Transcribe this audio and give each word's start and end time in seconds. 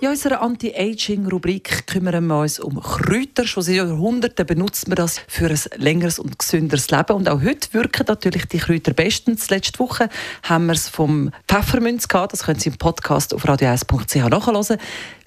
in 0.00 0.08
unserer 0.08 0.40
Anti-Aging-Rubrik 0.40 1.86
kümmern 1.86 2.26
wir 2.26 2.40
uns 2.40 2.58
um 2.58 2.80
Kräuter. 2.80 3.46
Schon 3.46 3.62
seit 3.62 3.76
Jahrhunderten 3.76 4.46
benutzen 4.46 4.90
wir 4.90 4.94
das 4.94 5.20
für 5.28 5.50
ein 5.50 5.58
längeres 5.76 6.18
und 6.18 6.38
gesünderes 6.38 6.90
Leben. 6.90 7.12
Und 7.12 7.28
auch 7.28 7.42
heute 7.42 7.72
wirken 7.72 8.06
natürlich 8.08 8.46
die 8.46 8.58
Kräuter 8.58 8.94
bestens. 8.94 9.50
Letzte 9.50 9.78
Woche 9.78 10.08
haben 10.42 10.66
wir 10.66 10.72
es 10.72 10.88
vom 10.88 11.30
Pfefferminz 11.46 12.08
gehabt. 12.08 12.32
Das 12.32 12.44
können 12.44 12.58
Sie 12.58 12.70
im 12.70 12.78
Podcast 12.78 13.34
auf 13.34 13.44
radio1.ch 13.44 14.28
nachhören. 14.28 14.78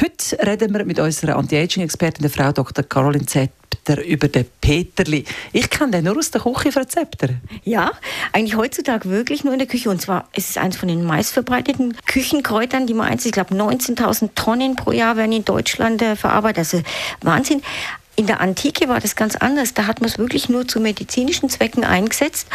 Heute 0.00 0.46
reden 0.46 0.72
wir 0.72 0.84
mit 0.84 1.00
unserer 1.00 1.36
Anti-Aging-Expertin, 1.36 2.22
der 2.22 2.30
Frau 2.30 2.52
Dr. 2.52 2.84
Caroline 2.84 3.26
Z 3.26 3.50
Rezepter 3.90 4.04
über 4.04 4.28
den 4.28 4.46
Peterli. 4.60 5.24
Ich 5.52 5.70
kenne 5.70 5.92
den 5.92 6.04
nur 6.04 6.18
aus 6.18 6.30
der 6.30 6.40
Küche 6.40 6.72
für 6.72 6.80
Rezepte. 6.80 7.40
Ja, 7.64 7.92
eigentlich 8.32 8.56
heutzutage 8.56 9.08
wirklich 9.08 9.44
nur 9.44 9.52
in 9.52 9.58
der 9.58 9.68
Küche. 9.68 9.90
Und 9.90 10.00
zwar 10.00 10.28
ist 10.34 10.50
es 10.50 10.56
eines 10.56 10.76
von 10.76 10.88
den 10.88 11.04
meistverbreiteten 11.04 11.96
Küchenkräutern, 12.06 12.86
die 12.86 12.94
man 12.94 13.08
einzig, 13.08 13.30
ich 13.30 13.32
glaube 13.32 13.54
19.000 13.54 14.30
Tonnen 14.34 14.76
pro 14.76 14.92
Jahr 14.92 15.16
werden 15.16 15.32
in 15.32 15.44
Deutschland 15.44 16.02
äh, 16.02 16.16
verarbeitet. 16.16 16.58
Also 16.58 16.82
Wahnsinn. 17.22 17.62
In 18.16 18.26
der 18.26 18.40
Antike 18.40 18.88
war 18.88 19.00
das 19.00 19.16
ganz 19.16 19.34
anders. 19.36 19.72
Da 19.72 19.86
hat 19.86 20.02
man 20.02 20.10
es 20.10 20.18
wirklich 20.18 20.50
nur 20.50 20.68
zu 20.68 20.78
medizinischen 20.78 21.48
Zwecken 21.48 21.84
eingesetzt. 21.84 22.48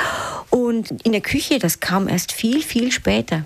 Und 0.51 0.91
in 1.03 1.11
der 1.11 1.21
Küche, 1.21 1.57
das 1.57 1.79
kam 1.79 2.07
erst 2.07 2.33
viel, 2.33 2.61
viel 2.61 2.91
später. 2.91 3.45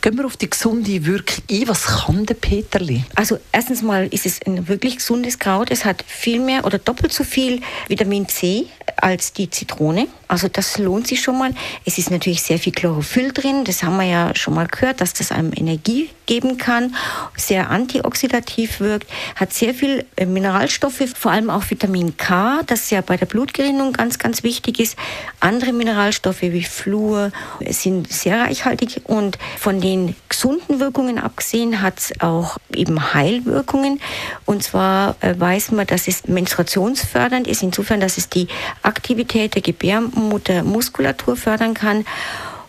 Gehen 0.00 0.16
wir 0.16 0.26
auf 0.26 0.36
die 0.36 0.50
gesunde 0.50 1.06
Wirkung 1.06 1.44
ein. 1.50 1.68
Was 1.68 1.84
kann 1.84 2.26
der 2.26 2.34
Peterli? 2.34 3.04
Also 3.14 3.38
erstens 3.52 3.82
mal 3.82 4.06
ist 4.08 4.26
es 4.26 4.40
ein 4.42 4.68
wirklich 4.68 4.96
gesundes 4.96 5.38
Kraut. 5.38 5.70
Es 5.70 5.84
hat 5.84 6.04
viel 6.06 6.40
mehr 6.40 6.64
oder 6.64 6.78
doppelt 6.78 7.12
so 7.12 7.24
viel 7.24 7.60
Vitamin 7.88 8.28
C 8.28 8.66
als 8.96 9.32
die 9.32 9.50
Zitrone. 9.50 10.08
Also 10.28 10.48
das 10.48 10.78
lohnt 10.78 11.06
sich 11.06 11.20
schon 11.20 11.38
mal. 11.38 11.52
Es 11.84 11.98
ist 11.98 12.10
natürlich 12.10 12.42
sehr 12.42 12.58
viel 12.58 12.72
Chlorophyll 12.72 13.32
drin. 13.32 13.64
Das 13.64 13.82
haben 13.82 13.96
wir 13.96 14.06
ja 14.06 14.34
schon 14.34 14.54
mal 14.54 14.66
gehört, 14.66 15.00
dass 15.00 15.12
das 15.12 15.32
einem 15.32 15.52
Energie 15.54 16.10
geben 16.26 16.58
kann, 16.58 16.94
sehr 17.36 17.70
antioxidativ 17.70 18.80
wirkt, 18.80 19.08
hat 19.34 19.52
sehr 19.52 19.74
viel 19.74 20.04
äh, 20.16 20.26
Mineralstoffe, 20.26 21.02
vor 21.16 21.30
allem 21.30 21.50
auch 21.50 21.70
Vitamin 21.70 22.16
K, 22.16 22.62
das 22.66 22.90
ja 22.90 23.00
bei 23.00 23.16
der 23.16 23.26
Blutgerinnung 23.26 23.92
ganz, 23.92 24.18
ganz 24.18 24.42
wichtig 24.42 24.80
ist. 24.80 24.96
Andere 25.40 25.72
Mineralstoffe 25.72 26.42
wie 26.42 26.64
Fluor 26.64 27.30
sind 27.68 28.12
sehr 28.12 28.40
reichhaltig 28.40 29.02
und 29.04 29.38
von 29.58 29.80
den 29.80 30.16
gesunden 30.28 30.80
Wirkungen 30.80 31.18
abgesehen 31.18 31.80
hat 31.82 31.98
es 31.98 32.20
auch 32.20 32.58
eben 32.74 33.14
Heilwirkungen. 33.14 34.00
Und 34.44 34.62
zwar 34.62 35.16
äh, 35.20 35.34
weiß 35.38 35.72
man, 35.72 35.86
dass 35.86 36.08
es 36.08 36.26
menstruationsfördernd 36.26 37.46
ist, 37.46 37.62
insofern, 37.62 38.00
dass 38.00 38.18
es 38.18 38.28
die 38.28 38.48
Aktivität 38.82 39.54
der 39.54 39.62
Gebärmuttermuskulatur 39.62 41.36
fördern 41.36 41.74
kann. 41.74 42.04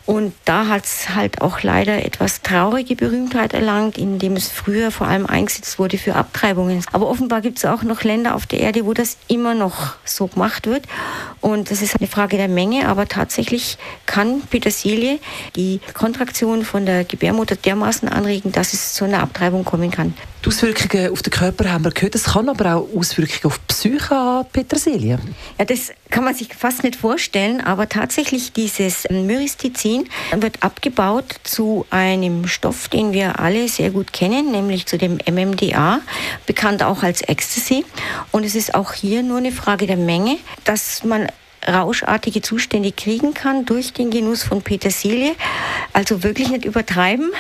Und 0.07 0.33
da 0.45 0.69
hat 0.69 0.85
es 0.85 1.09
halt 1.09 1.41
auch 1.41 1.63
leider 1.63 2.05
etwas 2.05 2.41
traurige 2.41 2.95
Berühmtheit 2.95 3.53
erlangt, 3.53 3.97
indem 3.97 4.37
es 4.37 4.47
früher 4.47 4.89
vor 4.89 5.05
allem 5.05 5.25
eingesetzt 5.25 5.79
wurde 5.79 5.97
für 5.97 6.15
Abtreibungen. 6.15 6.81
Aber 6.93 7.09
offenbar 7.09 7.41
gibt 7.41 7.57
es 7.57 7.65
auch 7.65 7.83
noch 7.83 8.03
Länder 8.03 8.33
auf 8.33 8.45
der 8.45 8.61
Erde, 8.61 8.85
wo 8.85 8.93
das 8.93 9.17
immer 9.27 9.53
noch 9.53 9.95
so 10.05 10.27
gemacht 10.27 10.65
wird. 10.65 10.85
Und 11.41 11.71
das 11.71 11.81
ist 11.81 11.97
eine 11.97 12.07
Frage 12.07 12.37
der 12.37 12.47
Menge, 12.47 12.87
aber 12.87 13.09
tatsächlich 13.09 13.77
kann 14.05 14.41
Petersilie 14.49 15.19
die 15.57 15.81
Kontraktion 15.93 16.63
von 16.63 16.85
der 16.85 17.03
Gebärmutter 17.03 17.57
dermaßen 17.57 18.07
anregen, 18.07 18.53
dass 18.53 18.71
es 18.71 18.93
zu 18.93 19.03
einer 19.03 19.19
Abtreibung 19.19 19.65
kommen 19.65 19.91
kann. 19.91 20.13
Die 20.47 20.53
Auswirkungen 20.53 21.11
auf 21.11 21.21
den 21.21 21.31
Körper 21.31 21.69
haben 21.69 21.83
wir 21.83 21.91
gehört. 21.91 22.15
Es 22.15 22.23
kann 22.23 22.47
aber 22.47 22.75
auch 22.75 22.87
Auswirkungen 22.95 23.43
auf 23.43 23.57
die 23.57 23.65
Psyche 23.67 24.09
haben, 24.11 24.47
Petersilie. 24.53 25.19
Ja, 25.59 25.65
das 25.65 25.91
kann 26.09 26.23
man 26.23 26.33
sich 26.35 26.53
fast 26.55 26.85
nicht 26.85 26.95
vorstellen, 26.95 27.59
aber 27.59 27.89
tatsächlich 27.89 28.53
dieses 28.53 29.03
Myristizin 29.09 30.07
wird 30.37 30.63
abgebaut 30.63 31.35
zu 31.43 31.85
einem 31.89 32.47
Stoff, 32.47 32.87
den 32.87 33.11
wir 33.11 33.41
alle 33.41 33.67
sehr 33.67 33.89
gut 33.89 34.13
kennen, 34.13 34.51
nämlich 34.51 34.85
zu 34.85 34.97
dem 34.97 35.17
MMDA, 35.29 35.99
bekannt 36.45 36.81
auch 36.81 37.03
als 37.03 37.23
Ecstasy. 37.23 37.83
Und 38.31 38.45
es 38.45 38.55
ist 38.55 38.73
auch 38.73 38.93
hier 38.93 39.23
nur 39.23 39.39
eine 39.39 39.51
Frage 39.51 39.85
der 39.85 39.97
Menge, 39.97 40.37
dass 40.63 41.03
man 41.03 41.27
rauschartige 41.67 42.41
Zustände 42.41 42.91
kriegen 42.91 43.33
kann 43.33 43.65
durch 43.65 43.93
den 43.93 44.09
Genuss 44.09 44.43
von 44.43 44.61
Petersilie. 44.61 45.35
Also 45.93 46.23
wirklich 46.23 46.49
nicht 46.49 46.65
übertreiben, 46.65 47.31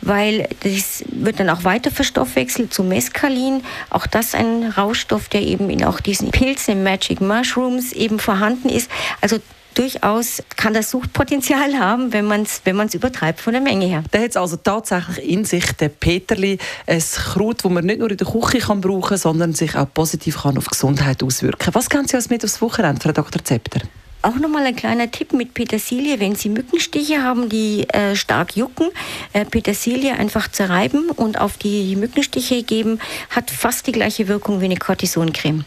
weil 0.00 0.48
das 0.60 1.04
wird 1.08 1.40
dann 1.40 1.50
auch 1.50 1.64
weiter 1.64 1.90
verstoffwechselt 1.90 2.72
zu 2.72 2.84
Mescalin. 2.84 3.62
Auch 3.90 4.06
das 4.06 4.34
ein 4.34 4.72
Rauschstoff, 4.76 5.28
der 5.28 5.42
eben 5.42 5.70
in 5.70 5.84
auch 5.84 6.00
diesen 6.00 6.30
Pilzen, 6.30 6.82
Magic 6.82 7.20
Mushrooms 7.20 7.92
eben 7.92 8.18
vorhanden 8.18 8.68
ist. 8.68 8.90
Also 9.20 9.38
durchaus 9.74 10.42
kann 10.56 10.74
das 10.74 10.90
Suchtpotenzial 10.90 11.78
haben, 11.78 12.12
wenn 12.12 12.24
man 12.24 12.42
es 12.42 12.62
wenn 12.64 12.76
man's 12.76 12.94
übertreibt 12.94 13.40
von 13.40 13.52
der 13.52 13.62
Menge 13.62 13.86
her. 13.86 14.04
Der 14.12 14.22
hat 14.22 14.30
es 14.30 14.36
also 14.36 14.56
tatsächlich 14.56 15.28
in 15.28 15.44
sich, 15.44 15.72
der 15.72 15.88
Peterli, 15.88 16.58
ein 16.86 17.02
Kraut, 17.14 17.64
das 17.64 17.70
man 17.70 17.84
nicht 17.84 17.98
nur 17.98 18.10
in 18.10 18.16
der 18.16 18.26
Küche 18.26 18.58
kann 18.58 18.80
brauchen 18.80 19.16
sondern 19.16 19.52
sich 19.52 19.76
auch 19.76 19.92
positiv 19.92 20.42
kann 20.42 20.56
auf 20.56 20.64
die 20.64 20.70
Gesundheit 20.70 21.22
auswirken 21.22 21.74
Was 21.74 21.88
geben 21.88 22.06
Sie 22.06 22.16
uns 22.16 22.30
mit 22.30 22.44
aufs 22.44 22.60
Wochenende, 22.60 23.00
Frau 23.00 23.12
Dr. 23.12 23.44
Zepter? 23.44 23.80
Auch 24.24 24.36
nochmal 24.36 24.64
ein 24.64 24.74
kleiner 24.74 25.10
Tipp 25.10 25.34
mit 25.34 25.52
Petersilie. 25.52 26.18
Wenn 26.18 26.34
Sie 26.34 26.48
Mückenstiche 26.48 27.22
haben, 27.22 27.50
die 27.50 27.86
äh, 27.90 28.16
stark 28.16 28.56
jucken, 28.56 28.88
äh, 29.34 29.44
Petersilie 29.44 30.14
einfach 30.14 30.48
zerreiben 30.50 31.10
und 31.10 31.38
auf 31.38 31.58
die 31.58 31.94
Mückenstiche 31.94 32.62
geben, 32.62 33.00
hat 33.28 33.50
fast 33.50 33.86
die 33.86 33.92
gleiche 33.92 34.26
Wirkung 34.26 34.62
wie 34.62 34.64
eine 34.64 34.76
Cortisoncreme. 34.76 35.66